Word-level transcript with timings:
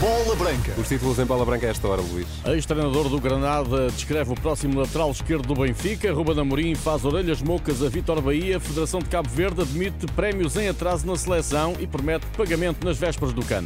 Bola 0.00 0.36
Branca. 0.36 0.74
Os 0.78 0.86
títulos 0.86 1.18
em 1.18 1.24
bola 1.24 1.46
branca 1.46 1.66
a 1.66 1.70
esta 1.70 1.88
hora, 1.88 2.02
Luís. 2.02 2.26
Ex-treinador 2.44 3.08
do 3.08 3.18
Granada 3.18 3.88
descreve 3.88 4.32
o 4.32 4.34
próximo 4.34 4.78
lateral 4.78 5.10
esquerdo 5.10 5.46
do 5.46 5.54
Benfica. 5.54 6.12
Ruben 6.12 6.38
Amorim 6.38 6.74
faz 6.74 7.06
orelhas 7.06 7.40
mocas 7.40 7.82
a 7.82 7.88
Vitor 7.88 8.20
Bahia. 8.20 8.60
Federação 8.60 9.00
de 9.00 9.06
Cabo 9.06 9.30
Verde 9.30 9.62
admite 9.62 10.06
prémios 10.08 10.56
em 10.56 10.68
atraso 10.68 11.06
na 11.06 11.16
seleção 11.16 11.74
e 11.80 11.86
promete 11.86 12.26
pagamento 12.36 12.84
nas 12.84 12.98
vésperas 12.98 13.32
do 13.32 13.42
CAN. 13.44 13.64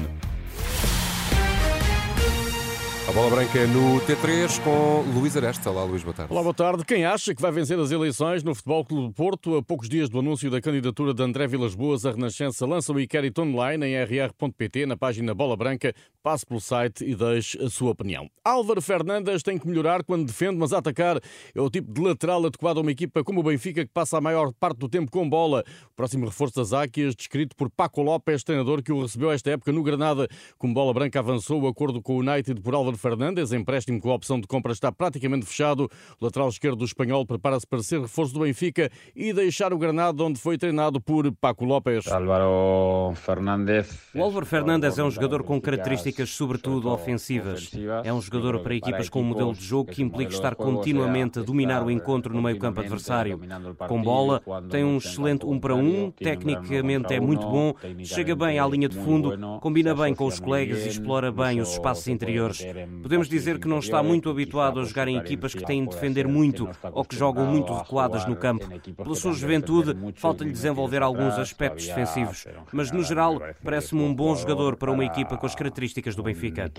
A 3.08 3.10
bola 3.10 3.30
branca 3.30 3.66
no 3.68 3.98
T3 4.02 4.62
com 4.62 5.00
Luís 5.18 5.34
Areste. 5.34 5.66
Olá, 5.66 5.82
Luís, 5.82 6.02
boa 6.02 6.12
tarde. 6.12 6.30
Olá, 6.30 6.42
boa 6.42 6.52
tarde. 6.52 6.84
Quem 6.84 7.06
acha 7.06 7.34
que 7.34 7.40
vai 7.40 7.50
vencer 7.50 7.78
as 7.78 7.90
eleições 7.90 8.42
no 8.42 8.54
Futebol 8.54 8.84
Clube 8.84 9.06
do 9.06 9.14
Porto, 9.14 9.56
a 9.56 9.62
poucos 9.62 9.88
dias 9.88 10.10
do 10.10 10.18
anúncio 10.18 10.50
da 10.50 10.60
candidatura 10.60 11.14
de 11.14 11.22
André 11.22 11.46
Vilas 11.46 11.74
Boas, 11.74 12.04
a 12.04 12.10
Renascença 12.10 12.66
lança 12.66 12.92
o 12.92 13.00
inquérito 13.00 13.40
online 13.40 13.86
em 13.86 14.04
rr.pt, 14.04 14.84
na 14.84 14.94
página 14.94 15.34
Bola 15.34 15.56
Branca. 15.56 15.94
Passe 16.22 16.44
pelo 16.44 16.60
site 16.60 17.02
e 17.02 17.14
deixe 17.14 17.58
a 17.64 17.70
sua 17.70 17.92
opinião. 17.92 18.28
Álvaro 18.44 18.82
Fernandes 18.82 19.42
tem 19.42 19.56
que 19.56 19.66
melhorar 19.66 20.04
quando 20.04 20.26
defende, 20.26 20.58
mas 20.58 20.74
atacar 20.74 21.18
é 21.54 21.60
o 21.62 21.70
tipo 21.70 21.90
de 21.90 22.02
lateral 22.02 22.44
adequado 22.44 22.76
a 22.76 22.80
uma 22.82 22.92
equipa 22.92 23.24
como 23.24 23.40
o 23.40 23.42
Benfica, 23.42 23.86
que 23.86 23.90
passa 23.90 24.18
a 24.18 24.20
maior 24.20 24.52
parte 24.52 24.80
do 24.80 24.88
tempo 24.88 25.10
com 25.10 25.26
bola. 25.26 25.64
O 25.86 25.96
próximo 25.96 26.26
reforço 26.26 26.56
das 26.56 26.74
Áquias, 26.74 27.16
descrito 27.16 27.56
por 27.56 27.70
Paco 27.70 28.02
López, 28.02 28.44
treinador 28.44 28.82
que 28.82 28.92
o 28.92 29.00
recebeu 29.00 29.32
esta 29.32 29.50
época 29.50 29.72
no 29.72 29.82
Granada. 29.82 30.28
Como 30.58 30.74
Bola 30.74 30.92
Branca 30.92 31.20
avançou 31.20 31.62
o 31.62 31.68
acordo 31.68 32.02
com 32.02 32.16
o 32.16 32.18
United 32.18 32.60
por 32.60 32.74
Álvaro 32.74 32.97
Fernandes, 32.98 33.52
empréstimo 33.52 34.00
com 34.00 34.10
a 34.10 34.14
opção 34.14 34.40
de 34.40 34.46
compra 34.46 34.72
está 34.72 34.92
praticamente 34.92 35.46
fechado. 35.46 35.88
O 36.20 36.24
lateral 36.24 36.48
esquerdo 36.48 36.76
do 36.76 36.84
espanhol 36.84 37.24
prepara-se 37.24 37.66
para 37.66 37.82
ser 37.82 38.00
reforço 38.00 38.34
do 38.34 38.40
Benfica 38.40 38.90
e 39.14 39.32
deixar 39.32 39.72
o 39.72 39.78
Granada, 39.78 40.22
onde 40.22 40.38
foi 40.38 40.58
treinado 40.58 41.00
por 41.00 41.30
Paco 41.32 41.64
López. 41.64 42.06
Álvaro 42.08 43.14
Fernandes. 43.14 43.98
O 44.14 44.22
Álvaro 44.22 44.46
Fernandes 44.46 44.98
é 44.98 45.02
um 45.02 45.10
jogador 45.10 45.42
com 45.42 45.60
características, 45.60 46.30
sobretudo 46.30 46.90
ofensivas. 46.90 47.70
É 48.04 48.12
um 48.12 48.20
jogador 48.20 48.60
para 48.60 48.74
equipas 48.74 49.08
com 49.08 49.20
um 49.20 49.24
modelo 49.24 49.54
de 49.54 49.64
jogo 49.64 49.90
que 49.90 50.02
implica 50.02 50.32
estar 50.32 50.54
continuamente 50.54 51.38
a 51.38 51.42
dominar 51.42 51.84
o 51.84 51.90
encontro 51.90 52.34
no 52.34 52.42
meio-campo 52.42 52.80
adversário. 52.80 53.40
Com 53.86 54.02
bola, 54.02 54.42
tem 54.70 54.84
um 54.84 54.98
excelente 54.98 55.46
um 55.46 55.58
para 55.58 55.74
um, 55.74 56.10
tecnicamente 56.10 57.14
é 57.14 57.20
muito 57.20 57.46
bom, 57.46 57.74
chega 58.04 58.34
bem 58.34 58.58
à 58.58 58.66
linha 58.66 58.88
de 58.88 58.96
fundo, 58.96 59.58
combina 59.60 59.94
bem 59.94 60.14
com 60.14 60.26
os 60.26 60.40
colegas 60.40 60.84
e 60.84 60.88
explora 60.88 61.30
bem 61.30 61.60
os 61.60 61.72
espaços 61.72 62.08
interiores. 62.08 62.64
Podemos 63.02 63.28
dizer 63.28 63.58
que 63.58 63.68
não 63.68 63.78
está 63.78 64.02
muito 64.02 64.28
habituado 64.28 64.80
a 64.80 64.84
jogar 64.84 65.08
em 65.08 65.16
equipas 65.16 65.54
que 65.54 65.64
têm 65.64 65.84
de 65.84 65.90
defender 65.90 66.26
muito 66.26 66.68
ou 66.92 67.04
que 67.04 67.16
jogam 67.16 67.46
muito 67.46 67.72
recuadas 67.72 68.26
no 68.26 68.36
campo. 68.36 68.68
Pela 68.96 69.14
sua 69.14 69.32
juventude, 69.32 69.96
falta-lhe 70.14 70.52
desenvolver 70.52 71.02
alguns 71.02 71.38
aspectos 71.38 71.86
defensivos, 71.86 72.46
mas 72.72 72.90
no 72.90 73.02
geral, 73.02 73.40
parece-me 73.62 74.02
um 74.02 74.14
bom 74.14 74.34
jogador 74.34 74.76
para 74.76 74.92
uma 74.92 75.04
equipa 75.04 75.36
com 75.36 75.46
as 75.46 75.54
características 75.54 76.14
do 76.14 76.22
Benfica. 76.22 76.70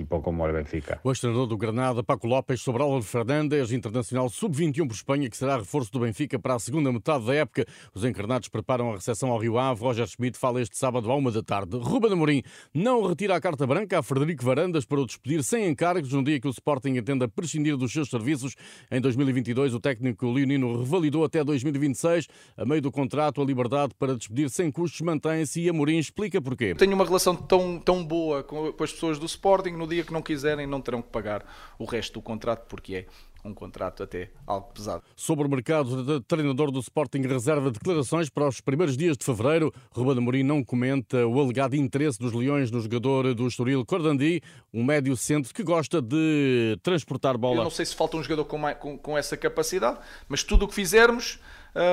O 1.04 1.12
ex-treinador 1.12 1.48
do 1.48 1.58
Granada, 1.58 2.04
Paco 2.04 2.28
López, 2.28 2.62
sobre 2.62 2.84
Álvaro 2.84 3.04
Fernandes, 3.04 3.72
internacional 3.72 4.30
sub-21 4.30 4.88
por 4.88 4.94
Espanha, 4.94 5.30
que 5.30 5.38
será 5.38 5.58
reforço 5.58 5.92
do 5.92 6.00
Benfica 6.00 6.38
para 6.38 6.56
a 6.56 6.60
segunda 6.60 6.92
metade 6.92 7.26
da 7.26 7.34
época. 7.34 7.66
Os 7.94 8.04
encarnados 8.04 8.50
preparam 8.50 8.92
a 8.92 8.96
recepção 8.96 9.32
ao 9.32 9.38
Rio 9.38 9.58
Ave. 9.58 9.82
Roger 9.82 10.08
Schmidt 10.08 10.38
fala 10.38 10.62
este 10.62 10.78
sábado 10.78 11.10
à 11.12 11.16
uma 11.16 11.32
da 11.32 11.42
tarde. 11.42 11.78
Ruben 11.78 12.14
Amorim 12.14 12.44
não 12.74 13.06
retira 13.08 13.36
a 13.36 13.42
carta 13.42 13.66
branca 13.66 14.00
a 14.00 14.04
Frederico 14.04 14.44
Varandas 14.44 14.86
para 14.86 15.00
o 15.00 15.06
despedir 15.06 15.44
sem 15.44 15.66
encargos 16.00 16.14
num 16.14 16.24
dia 16.24 16.40
que 16.40 16.48
o 16.48 16.52
Sporting 16.52 16.98
entenda 16.98 17.28
prescindir 17.28 17.76
dos 17.78 17.92
seus 17.92 18.10
serviços. 18.10 18.56
Em 18.90 19.02
2022, 19.02 19.74
o 19.74 19.80
técnico 19.80 20.32
leonino 20.32 20.80
revalidou 20.80 21.24
até 21.24 21.44
2026. 21.44 22.28
A 22.58 22.66
meio 22.66 22.82
do 22.82 22.92
contrato, 22.92 23.42
a 23.42 23.46
liberdade 23.46 23.94
para 23.98 24.16
despedir 24.16 24.50
sem 24.50 24.72
custos 24.72 25.02
mantém-se 25.02 25.62
e 25.62 25.70
Amorim 25.70 25.98
explica 25.98 26.42
porquê. 26.42 26.74
Tenho 26.76 26.94
uma 26.94 27.06
relação 27.06 27.36
tão, 27.36 27.80
tão 27.80 28.04
boa 28.04 28.44
com 28.44 28.68
as 28.80 28.92
pessoas 28.92 29.20
do 29.20 29.26
Sporting, 29.26 29.72
no 29.72 29.88
dia 29.88 30.04
que 30.04 30.14
não 30.14 30.22
quiserem, 30.22 30.66
não 30.66 30.82
terão 30.82 31.02
que 31.02 31.10
pagar 31.10 31.46
o 31.78 31.86
resto 31.86 32.14
do 32.14 32.22
contrato, 32.22 32.66
porque 32.68 32.96
é 32.96 33.06
um 33.44 33.54
contrato 33.54 34.04
até 34.04 34.30
algo 34.46 34.72
pesado. 34.74 35.04
Sobre 35.16 35.48
o 35.48 35.50
mercado 35.50 36.04
de 36.04 36.22
treinador 36.26 36.72
do 36.72 36.80
Sporting 36.80 37.22
reserva 37.22 37.72
declarações 37.72 38.30
para 38.30 38.48
os 38.48 38.62
primeiros 38.62 38.98
dias 38.98 39.18
de 39.18 39.26
fevereiro. 39.26 39.74
Ruben 39.92 40.18
Amorim 40.18 40.44
não 40.44 40.64
comenta 40.64 41.26
o 41.26 41.40
alegado 41.40 41.76
interesse 41.76 42.20
dos 42.20 42.34
Leões 42.34 42.72
no 42.72 42.82
jogador 42.82 43.34
do 43.34 43.48
Estoril 43.48 43.86
Cordandi, 43.86 44.42
um 44.74 44.84
médio 44.84 45.16
centro 45.16 45.54
que 45.54 45.64
gosta 45.64 46.02
de 46.02 46.78
transportar 46.84 47.38
bola. 47.38 47.58
Eu 47.58 47.64
não 47.64 47.72
sei 47.72 47.86
se 47.86 47.96
falta 47.96 48.18
um 48.18 48.24
jogador 48.24 48.46
com, 48.46 48.58
mais, 48.58 48.78
com, 48.78 48.98
com 48.98 49.18
essa 49.18 49.38
capacidade, 49.38 50.00
mas 50.28 50.44
tudo 50.44 50.66
o 50.66 50.68
que 50.68 50.76
fizermos 50.76 51.40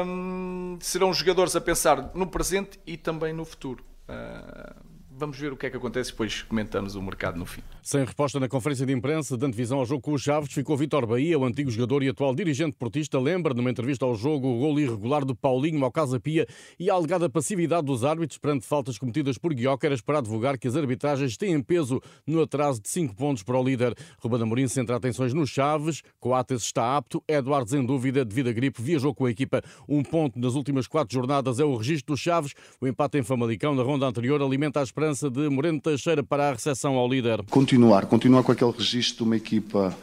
hum, 0.07 0.79
serão 0.81 1.13
jogadores 1.13 1.55
a 1.55 1.61
pensar 1.61 2.11
no 2.15 2.27
presente 2.27 2.79
e 2.87 2.97
também 2.97 3.33
no 3.33 3.45
futuro. 3.45 3.85
Uh, 4.09 4.86
vamos 5.17 5.39
ver 5.39 5.53
o 5.53 5.57
que 5.57 5.67
é 5.67 5.71
que 5.71 5.77
acontece 5.77 6.11
depois 6.11 6.43
comentamos 6.43 6.95
o 6.95 7.03
mercado 7.03 7.39
no 7.39 7.47
fim. 7.47 7.63
Sem 7.83 8.05
resposta 8.05 8.39
na 8.39 8.49
conferência 8.49 8.85
de 8.85 8.93
imprensa 8.93 9.37
de 9.37 9.47
antevisão 9.47 9.79
ao 9.79 9.87
jogo 9.87 10.03
com 10.03 10.13
os 10.13 10.23
Chaves, 10.23 10.53
ficou 10.53 10.77
Vitor 10.77 11.07
Bahia, 11.07 11.39
o 11.39 11.45
antigo 11.45 11.71
jogador 11.71 12.03
e 12.03 12.09
atual 12.09 12.35
dirigente 12.35 12.77
portista, 12.79 13.19
lembra 13.19 13.55
numa 13.55 13.71
entrevista 13.71 14.05
ao 14.05 14.15
jogo 14.15 14.49
o 14.49 14.59
gol 14.59 14.79
irregular 14.79 15.25
de 15.25 15.35
Paulinho 15.35 15.83
ao 15.85 15.91
Casa 15.91 16.21
Pia 16.21 16.47
e 16.79 16.91
a 16.91 16.95
alegada 16.95 17.31
passividade 17.31 17.87
dos 17.87 18.05
árbitros 18.05 18.39
perante 18.39 18.67
faltas 18.67 18.99
cometidas 18.99 19.39
por 19.39 19.55
Guióqueras 19.55 20.01
para 20.01 20.19
advogar 20.19 20.59
que 20.59 20.69
as 20.69 20.77
arbitragens 20.77 21.37
têm 21.37 21.63
peso 21.63 22.01
no 22.27 22.43
atraso 22.43 22.83
de 22.83 22.89
5 22.89 23.15
pontos 23.15 23.43
para 23.43 23.59
o 23.59 23.65
líder. 23.65 23.95
Ruben 24.19 24.43
Amorim 24.43 24.69
centra 24.69 24.97
atenções 24.97 25.33
nos 25.33 25.49
Chaves, 25.49 26.03
Coates 26.21 26.63
está 26.63 26.97
apto, 26.97 27.23
Eduardo 27.27 27.75
em 27.77 27.85
dúvida 27.85 28.25
devido 28.25 28.49
à 28.49 28.53
gripe, 28.53 28.83
viajou 28.83 29.15
com 29.15 29.25
a 29.25 29.31
equipa. 29.31 29.63
Um 29.89 30.03
ponto 30.03 30.39
nas 30.39 30.55
últimas 30.55 30.87
quatro 30.87 31.15
jornadas 31.15 31.59
é 31.59 31.65
o 31.65 31.75
registro 31.75 32.15
dos 32.15 32.21
Chaves, 32.21 32.53
o 32.81 32.87
empate 32.87 33.19
em 33.19 33.23
Famalicão 33.23 33.75
na 33.75 33.83
ronda 33.83 34.07
anterior 34.07 34.43
alimenta 34.43 34.81
a 34.81 34.83
esperança 34.83 35.06
esperança 35.07 35.31
de 35.31 35.49
Moreno 35.49 35.81
Teixeira 35.81 36.23
para 36.23 36.49
a 36.49 36.53
recepção 36.53 36.95
ao 36.95 37.09
líder? 37.09 37.43
Continuar, 37.51 38.07
continuar 38.07 38.43
com 38.43 38.53
aquele 38.53 38.73
registro 38.73 39.19
de 39.19 39.23
uma 39.23 39.37
equipa 39.37 39.97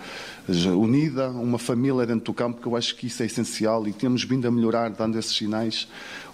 unida, 0.77 1.29
uma 1.29 1.57
família 1.57 2.05
dentro 2.05 2.25
do 2.25 2.33
campo, 2.33 2.61
que 2.61 2.67
eu 2.67 2.75
acho 2.75 2.95
que 2.95 3.07
isso 3.07 3.21
é 3.23 3.25
essencial 3.25 3.87
e 3.87 3.93
temos 3.93 4.23
vindo 4.23 4.47
a 4.47 4.51
melhorar 4.51 4.89
dando 4.89 5.17
esses 5.17 5.35
sinais. 5.35 5.87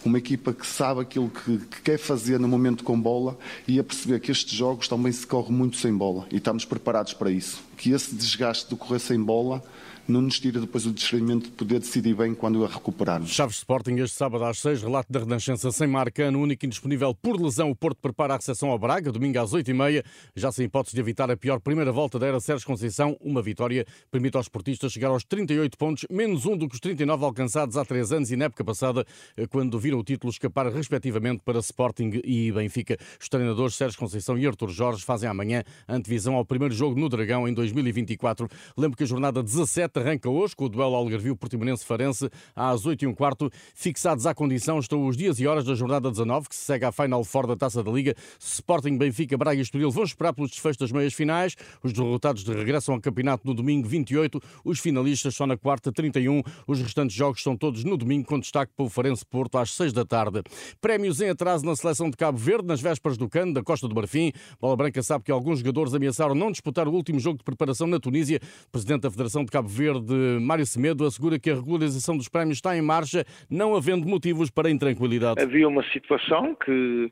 Uma 0.03 0.17
equipa 0.17 0.53
que 0.53 0.65
sabe 0.65 1.01
aquilo 1.01 1.29
que, 1.29 1.57
que 1.57 1.81
quer 1.81 1.97
fazer 1.97 2.39
no 2.39 2.47
momento 2.47 2.83
com 2.83 2.99
bola 2.99 3.37
e 3.67 3.79
a 3.79 3.83
perceber 3.83 4.19
que 4.19 4.31
estes 4.31 4.53
jogos 4.53 4.87
também 4.87 5.11
se 5.11 5.27
corre 5.27 5.51
muito 5.51 5.77
sem 5.77 5.93
bola 5.93 6.25
e 6.31 6.37
estamos 6.37 6.65
preparados 6.65 7.13
para 7.13 7.29
isso. 7.29 7.61
Que 7.77 7.91
esse 7.91 8.15
desgaste 8.15 8.69
de 8.69 8.75
correr 8.75 8.99
sem 8.99 9.21
bola 9.21 9.63
não 10.09 10.21
nos 10.21 10.39
tira 10.39 10.59
depois 10.59 10.85
o 10.85 10.91
discernimento 10.91 11.45
de 11.45 11.51
poder 11.51 11.79
decidir 11.79 12.15
bem 12.15 12.33
quando 12.33 12.65
a 12.65 12.67
recuperarmos. 12.67 13.29
Chaves 13.29 13.57
Sporting 13.57 13.95
este 13.97 14.17
sábado 14.17 14.43
às 14.43 14.57
6, 14.59 14.81
relato 14.81 15.11
da 15.11 15.19
Renascença 15.19 15.71
sem 15.71 15.87
marca, 15.87 16.31
no 16.31 16.41
único 16.41 16.65
indisponível 16.65 17.13
por 17.13 17.39
lesão, 17.39 17.69
o 17.69 17.75
Porto 17.75 17.99
prepara 18.01 18.33
a 18.33 18.37
recepção 18.37 18.69
ao 18.69 18.79
Braga, 18.79 19.11
domingo 19.11 19.39
às 19.39 19.51
8h30, 19.51 20.03
já 20.35 20.51
sem 20.51 20.65
hipótese 20.65 20.95
de 20.95 21.01
evitar 21.01 21.29
a 21.29 21.37
pior 21.37 21.59
primeira 21.59 21.91
volta 21.91 22.17
da 22.17 22.27
era 22.27 22.39
Sérgio 22.39 22.65
Conceição, 22.65 23.15
uma 23.21 23.41
vitória 23.41 23.85
permite 24.09 24.35
aos 24.35 24.49
portistas 24.49 24.91
chegar 24.91 25.09
aos 25.09 25.23
38 25.23 25.77
pontos, 25.77 26.05
menos 26.09 26.45
um 26.45 26.57
do 26.57 26.67
que 26.67 26.75
os 26.75 26.81
39 26.81 27.23
alcançados 27.25 27.77
há 27.77 27.85
três 27.85 28.11
anos 28.11 28.31
e 28.31 28.35
na 28.35 28.45
época 28.45 28.63
passada, 28.63 29.05
quando 29.49 29.79
viram 29.89 29.99
o 29.99 30.03
título 30.03 30.29
escapar 30.29 30.71
respectivamente 30.71 31.41
para 31.43 31.57
Sporting 31.57 32.21
e 32.23 32.51
Benfica. 32.51 32.95
Os 33.19 33.27
treinadores 33.27 33.75
Sérgio 33.75 33.97
Conceição 33.97 34.37
e 34.37 34.45
Artur 34.45 34.69
Jorge 34.69 35.03
fazem 35.03 35.27
amanhã 35.27 35.63
antevisão 35.87 36.35
ao 36.35 36.45
primeiro 36.45 36.75
jogo 36.75 36.99
no 36.99 37.09
Dragão 37.09 37.47
em 37.47 37.53
2024. 37.55 38.47
Lembro 38.77 38.95
que 38.95 39.03
a 39.03 39.07
jornada 39.07 39.41
17 39.41 39.97
arranca 39.97 40.29
hoje 40.29 40.55
com 40.55 40.65
o 40.65 40.69
duelo 40.69 40.93
Algarvio 40.93 41.35
Portimonense-Farense 41.35 42.29
às 42.55 42.85
8 42.85 43.01
e 43.01 43.07
um 43.07 43.15
quarto. 43.15 43.49
Fixados 43.73 44.27
à 44.27 44.35
condição 44.35 44.77
estão 44.77 45.07
os 45.07 45.17
dias 45.17 45.39
e 45.39 45.47
horas 45.47 45.65
da 45.65 45.73
jornada 45.73 46.11
19, 46.11 46.49
que 46.49 46.55
se 46.55 46.65
segue 46.65 46.85
à 46.85 46.91
Final 46.91 47.23
Four 47.23 47.47
da 47.47 47.55
Taça 47.55 47.81
da 47.83 47.89
Liga. 47.89 48.13
Sporting, 48.39 48.95
Benfica, 48.95 49.35
Braga 49.39 49.57
e 49.57 49.63
Estoril 49.63 49.89
vão 49.89 50.03
esperar 50.03 50.33
pelos 50.33 50.51
desfechos 50.51 50.77
das 50.77 50.91
meias 50.91 51.15
finais. 51.15 51.55
Os 51.81 51.93
derrotados 51.93 52.43
de 52.43 52.53
regressam 52.53 52.93
ao 52.93 53.01
campeonato 53.01 53.47
no 53.47 53.55
domingo 53.55 53.87
28, 53.87 54.39
os 54.63 54.79
finalistas 54.79 55.33
só 55.33 55.47
na 55.47 55.57
quarta 55.57 55.91
31. 55.91 56.43
Os 56.67 56.79
restantes 56.79 57.15
jogos 57.15 57.41
são 57.41 57.57
todos 57.57 57.83
no 57.83 57.97
domingo, 57.97 58.27
com 58.27 58.39
destaque 58.39 58.71
para 58.77 58.85
o 58.85 58.89
Farense 58.89 59.25
Porto 59.25 59.57
às 59.57 59.78
6 59.79 59.93
da 59.93 60.03
tarde. 60.03 60.43
Prémios 60.81 61.21
em 61.21 61.29
atraso 61.29 61.65
na 61.65 61.73
seleção 61.73 62.09
de 62.09 62.17
Cabo 62.17 62.37
Verde, 62.37 62.67
nas 62.67 62.81
vésperas 62.81 63.17
do 63.17 63.29
Cano, 63.29 63.53
da 63.53 63.63
Costa 63.63 63.87
do 63.87 63.95
Marfim. 63.95 64.33
Bola 64.59 64.75
Branca 64.75 65.01
sabe 65.01 65.23
que 65.23 65.31
alguns 65.31 65.59
jogadores 65.59 65.93
ameaçaram 65.93 66.35
não 66.35 66.51
disputar 66.51 66.85
o 66.85 66.91
último 66.91 67.17
jogo 67.17 67.37
de 67.37 67.45
preparação 67.45 67.87
na 67.87 67.97
Tunísia. 67.97 68.39
O 68.67 68.71
presidente 68.71 69.03
da 69.03 69.11
Federação 69.11 69.45
de 69.45 69.51
Cabo 69.51 69.69
Verde, 69.69 70.13
Mário 70.41 70.65
Semedo, 70.65 71.05
assegura 71.05 71.39
que 71.39 71.49
a 71.49 71.55
regularização 71.55 72.17
dos 72.17 72.27
prémios 72.27 72.57
está 72.57 72.75
em 72.75 72.81
marcha, 72.81 73.23
não 73.49 73.73
havendo 73.73 74.05
motivos 74.05 74.49
para 74.49 74.69
intranquilidade. 74.69 75.41
Havia 75.41 75.67
uma 75.67 75.83
situação 75.93 76.53
que 76.55 77.11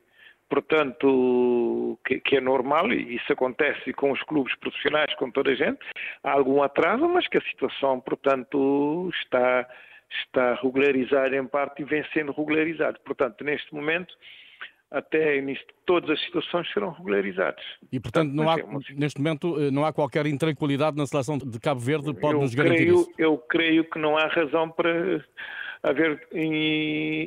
portanto, 0.50 1.98
que, 2.06 2.20
que, 2.20 2.36
é 2.36 2.40
normal 2.40 2.90
e 2.90 3.16
isso 3.16 3.30
acontece 3.30 3.92
com 3.92 4.10
os 4.12 4.22
clubes 4.22 4.54
profissionais, 4.56 5.14
com 5.16 5.30
toda 5.30 5.50
a 5.50 5.54
gente. 5.54 5.80
Há 6.24 6.32
algum 6.32 6.62
atraso, 6.62 7.06
mas 7.06 7.28
que 7.28 7.36
a 7.36 7.42
situação, 7.42 8.00
portanto, 8.00 9.10
está, 9.22 9.68
está 10.10 10.54
regularizada 10.54 11.36
em 11.36 11.46
parte 11.46 11.82
e 11.82 11.84
vem 11.84 12.04
sendo 12.12 12.32
regularizada. 12.32 12.98
Portanto, 13.04 13.44
neste 13.44 13.74
momento, 13.74 14.14
até 14.90 15.40
nisto, 15.40 15.66
todas 15.84 16.10
as 16.10 16.20
situações 16.24 16.70
serão 16.72 16.90
regularizadas. 16.90 17.62
E, 17.92 18.00
portanto, 18.00 18.32
não 18.32 18.48
há, 18.48 18.56
neste 18.96 19.20
momento 19.20 19.60
eh, 19.60 19.70
não 19.70 19.84
há 19.84 19.92
qualquer 19.92 20.26
intranquilidade 20.26 20.96
na 20.96 21.06
selação 21.06 21.36
de 21.36 21.60
Cabo 21.60 21.80
Verde, 21.80 22.14
pode-nos 22.14 22.54
garantir 22.54 22.84
creio, 22.84 23.00
isso? 23.00 23.12
Eu 23.18 23.38
creio 23.38 23.84
que 23.84 23.98
não 23.98 24.16
há 24.16 24.26
razão 24.26 24.70
para 24.70 25.24
haver 25.82 26.20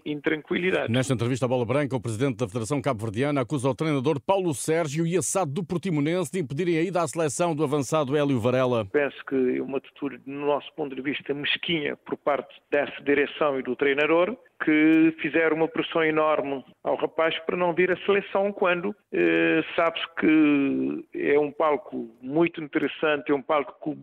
intranquilidade. 0.06 0.92
Nesta 0.92 1.13
entrevista 1.13 1.45
à 1.45 1.48
Bola 1.48 1.65
Branca, 1.65 1.95
o 1.95 2.01
presidente 2.01 2.38
da 2.38 2.48
Federação 2.48 2.81
Cabo-Verdiana 2.81 3.42
acusa 3.42 3.69
o 3.69 3.75
treinador 3.75 4.19
Paulo 4.19 4.53
Sérgio 4.53 5.06
e 5.06 5.18
a 5.18 5.21
SAD 5.21 5.51
do 5.51 5.63
Portimonense 5.63 6.31
de 6.31 6.39
impedirem 6.39 6.77
a 6.77 6.81
ida 6.81 7.01
à 7.01 7.07
seleção 7.07 7.56
do 7.56 7.63
avançado 7.63 8.15
Hélio 8.15 8.39
Varela. 8.39 8.86
Penso 8.86 9.18
que 9.25 9.57
é 9.57 9.62
uma 9.62 9.77
atitude, 9.77 10.21
no 10.25 10.48
nosso 10.48 10.71
ponto 10.75 10.95
de 10.95 11.01
vista, 11.01 11.33
mesquinha 11.33 11.95
por 11.98 12.18
parte 12.18 12.53
dessa 12.69 13.01
direção 13.03 13.59
e 13.59 13.63
do 13.63 13.75
treinador, 13.75 14.36
que 14.63 15.15
fizeram 15.21 15.57
uma 15.57 15.68
pressão 15.68 16.04
enorme 16.04 16.63
ao 16.83 16.95
rapaz 16.95 17.38
para 17.45 17.57
não 17.57 17.74
vir 17.74 17.92
à 17.92 17.97
seleção 18.06 18.51
quando 18.51 18.95
eh, 19.12 19.63
sabe-se 19.75 20.06
que 20.19 21.06
é 21.15 21.39
um 21.39 21.51
palco 21.51 22.09
muito 22.21 22.62
interessante, 22.62 23.31
é 23.31 23.36
um 23.36 23.42
palco 23.42 23.74
que 23.83 23.97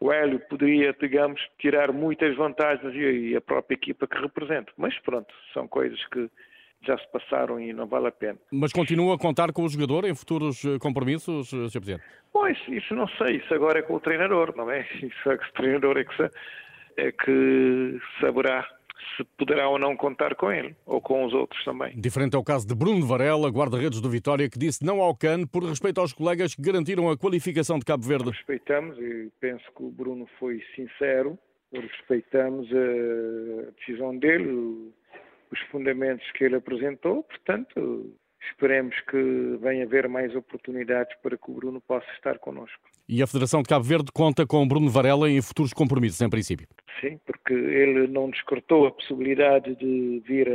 o 0.00 0.12
Hélio 0.12 0.40
poderia, 0.48 0.94
digamos, 1.00 1.40
tirar 1.58 1.92
muitas 1.92 2.36
vantagens 2.36 2.94
e 2.94 3.34
a 3.36 3.40
própria 3.40 3.74
equipa 3.74 4.06
que 4.06 4.18
representa. 4.18 4.72
Mas 4.76 4.96
pronto, 5.00 5.32
são 5.52 5.66
coisas 5.66 6.04
que 6.06 6.30
já 6.82 6.96
se 6.96 7.10
passaram 7.10 7.58
e 7.58 7.72
não 7.72 7.86
vale 7.86 8.06
a 8.06 8.12
pena. 8.12 8.38
Mas 8.52 8.72
continua 8.72 9.16
a 9.16 9.18
contar 9.18 9.52
com 9.52 9.64
o 9.64 9.68
jogador 9.68 10.04
em 10.04 10.14
futuros 10.14 10.64
eh, 10.64 10.78
compromissos, 10.78 11.52
eh, 11.52 11.68
Sr. 11.68 11.80
Presidente? 11.80 12.04
Pois, 12.32 12.56
isso 12.68 12.94
não 12.94 13.08
sei, 13.08 13.38
isso 13.38 13.52
agora 13.52 13.80
é 13.80 13.82
com 13.82 13.94
o 13.94 14.00
treinador, 14.00 14.54
não 14.56 14.70
é? 14.70 14.86
Isso 15.02 15.30
é 15.30 15.36
que 15.36 15.44
o 15.44 15.52
treinador 15.54 15.98
é 15.98 16.04
que, 16.04 16.30
é 16.96 17.12
que 17.12 18.00
saberá 18.20 18.68
se 19.16 19.24
poderá 19.36 19.68
ou 19.68 19.78
não 19.78 19.96
contar 19.96 20.34
com 20.34 20.50
ele, 20.50 20.74
ou 20.86 21.00
com 21.00 21.24
os 21.24 21.32
outros 21.32 21.62
também. 21.64 21.98
Diferente 21.98 22.34
é 22.36 22.38
o 22.38 22.44
caso 22.44 22.66
de 22.66 22.74
Bruno 22.74 23.06
Varela, 23.06 23.48
guarda-redes 23.48 24.00
do 24.00 24.10
Vitória, 24.10 24.48
que 24.48 24.58
disse 24.58 24.84
não 24.84 25.00
ao 25.00 25.16
CAN 25.16 25.46
por 25.46 25.64
respeito 25.64 26.00
aos 26.00 26.12
colegas 26.12 26.54
que 26.54 26.62
garantiram 26.62 27.10
a 27.10 27.16
qualificação 27.16 27.78
de 27.78 27.84
Cabo 27.84 28.04
Verde. 28.04 28.30
Respeitamos 28.30 28.98
e 28.98 29.30
penso 29.40 29.64
que 29.76 29.82
o 29.82 29.90
Bruno 29.90 30.26
foi 30.38 30.62
sincero, 30.74 31.38
respeitamos 31.72 32.68
a 32.72 33.70
decisão 33.78 34.16
dele, 34.16 34.92
os 35.50 35.60
fundamentos 35.70 36.30
que 36.32 36.44
ele 36.44 36.56
apresentou, 36.56 37.22
portanto, 37.22 38.12
esperemos 38.50 38.94
que 39.10 39.58
venha 39.60 39.84
haver 39.84 40.08
mais 40.08 40.34
oportunidades 40.34 41.16
para 41.22 41.36
que 41.36 41.50
o 41.50 41.54
Bruno 41.54 41.80
possa 41.80 42.10
estar 42.12 42.38
connosco. 42.38 42.88
E 43.08 43.22
a 43.22 43.26
Federação 43.26 43.62
de 43.62 43.68
Cabo 43.68 43.84
Verde 43.84 44.12
conta 44.12 44.46
com 44.46 44.66
Bruno 44.68 44.90
Varela 44.90 45.30
em 45.30 45.40
futuros 45.40 45.72
compromissos, 45.72 46.20
em 46.20 46.28
princípio? 46.28 46.68
Sim, 47.00 47.18
porque 47.24 47.37
ele 47.54 48.06
não 48.08 48.30
descartou 48.30 48.86
a 48.86 48.90
possibilidade 48.90 49.74
de 49.76 50.22
vir 50.26 50.48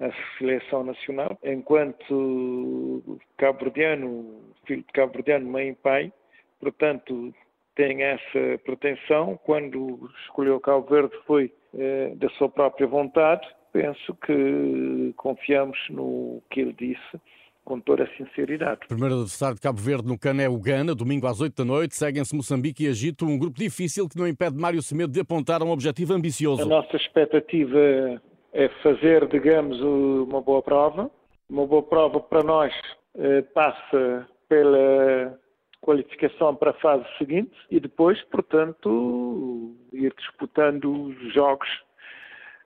à 0.00 0.10
seleção 0.38 0.84
nacional, 0.84 1.38
enquanto 1.42 3.18
cabo-verdiano, 3.36 4.52
filho 4.66 4.82
de 4.82 4.92
cabo-verdiano, 4.92 5.50
mãe 5.50 5.70
e 5.70 5.74
pai, 5.74 6.12
portanto, 6.60 7.34
tem 7.74 8.02
essa 8.02 8.58
pretensão. 8.64 9.38
Quando 9.44 10.10
escolheu 10.24 10.60
Cabo 10.60 10.86
Verde 10.88 11.14
foi 11.26 11.52
eh, 11.78 12.12
da 12.16 12.28
sua 12.30 12.48
própria 12.48 12.86
vontade 12.86 13.46
penso 13.76 14.14
que 14.24 15.12
confiamos 15.18 15.78
no 15.90 16.42
que 16.50 16.60
ele 16.60 16.72
disse 16.72 17.20
com 17.66 17.80
toda 17.80 18.04
a 18.04 18.16
sinceridade. 18.16 18.86
Primeiro 18.86 19.16
adversário 19.16 19.56
de 19.56 19.60
Cabo 19.60 19.78
Verde 19.78 20.06
no 20.06 20.16
Cano 20.16 20.40
é 20.40 20.48
o 20.48 20.56
Gana, 20.56 20.94
domingo 20.94 21.26
às 21.26 21.40
8 21.40 21.56
da 21.56 21.64
noite. 21.64 21.96
Seguem-se 21.96 22.34
Moçambique 22.34 22.84
e 22.84 22.86
Egito, 22.86 23.26
um 23.26 23.36
grupo 23.36 23.58
difícil 23.58 24.08
que 24.08 24.16
não 24.16 24.26
impede 24.26 24.56
Mário 24.56 24.80
Semedo 24.80 25.12
de 25.12 25.20
apontar 25.20 25.62
um 25.64 25.70
objetivo 25.70 26.14
ambicioso. 26.14 26.62
A 26.62 26.64
nossa 26.64 26.96
expectativa 26.96 28.22
é 28.52 28.68
fazer, 28.84 29.26
digamos, 29.26 29.80
uma 29.80 30.40
boa 30.40 30.62
prova. 30.62 31.10
Uma 31.50 31.66
boa 31.66 31.82
prova 31.82 32.20
para 32.20 32.42
nós 32.42 32.72
eh, 33.16 33.42
passa 33.42 34.28
pela 34.48 35.36
qualificação 35.80 36.54
para 36.54 36.70
a 36.70 36.74
fase 36.74 37.04
seguinte 37.18 37.54
e 37.70 37.80
depois, 37.80 38.20
portanto, 38.24 39.74
ir 39.92 40.12
disputando 40.16 40.90
os 40.90 41.34
jogos 41.34 41.68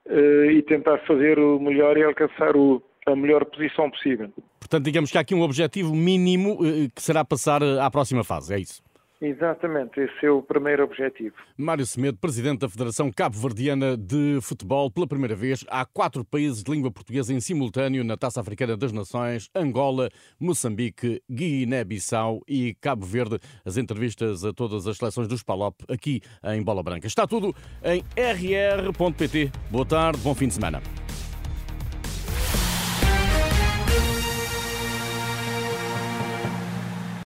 uh, 0.06 0.50
e 0.50 0.62
tentar 0.62 0.99
fazer 1.06 1.38
o 1.38 1.61
melhor 1.61 1.99
e 1.99 2.03
alcançar 2.03 2.56
o, 2.56 2.82
a 3.06 3.17
melhor 3.17 3.44
posição 3.44 3.91
possível. 3.91 4.31
Portanto, 4.58 4.85
digamos 4.85 5.11
que 5.11 5.19
há 5.19 5.20
aqui 5.20 5.35
um 5.35 5.43
objetivo 5.43 5.94
mínimo 5.94 6.55
uh, 6.55 6.91
que 6.94 7.02
será 7.02 7.25
passar 7.25 7.62
eh, 7.62 7.81
à 7.81 7.91
próxima 7.91 8.23
fase, 8.23 8.55
é 8.55 8.58
isso? 8.61 8.82
Exatamente, 9.23 10.00
esse 10.00 10.25
é 10.25 10.31
o 10.31 10.41
primeiro 10.41 10.82
objetivo. 10.82 11.35
Mário 11.56 11.85
Semedo, 11.85 12.17
presidente 12.17 12.61
da 12.61 12.69
Federação 12.70 13.11
Cabo-Verdiana 13.12 13.94
de 13.94 14.38
Futebol, 14.41 14.91
pela 14.91 15.06
primeira 15.06 15.37
vez 15.37 15.62
há 15.69 15.85
quatro 15.85 16.25
países 16.25 16.62
de 16.62 16.70
língua 16.70 16.91
portuguesa 16.91 17.35
em 17.35 17.38
simultâneo 17.38 18.02
na 18.02 18.17
Taça 18.17 18.41
Africana 18.41 18.79
das 18.79 18.93
Nações: 18.93 19.50
Angola, 19.55 20.08
Moçambique, 20.41 21.23
Guiné-Bissau 21.31 22.41
e 22.49 22.75
Cabo 22.81 23.05
Verde. 23.05 23.38
As 23.62 23.76
entrevistas 23.76 24.43
a 24.43 24.55
todas 24.55 24.87
as 24.87 24.96
seleções 24.96 25.29
dos 25.29 25.43
PALOP 25.43 25.85
aqui 25.87 26.23
em 26.43 26.62
Bola 26.62 26.82
Branca. 26.82 27.06
Está 27.06 27.26
tudo 27.26 27.55
em 27.85 28.03
rr.pt. 28.17 29.53
Boa 29.70 29.85
tarde, 29.85 30.19
bom 30.23 30.35
fim 30.35 30.49
de 30.49 30.55
semana. 30.55 30.81